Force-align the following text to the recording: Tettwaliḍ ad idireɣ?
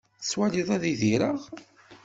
Tettwaliḍ 0.19 0.69
ad 0.75 0.83
idireɣ? 0.91 1.39